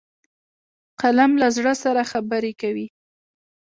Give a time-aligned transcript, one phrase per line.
[1.01, 2.87] قلم له زړه سره خبرې کوي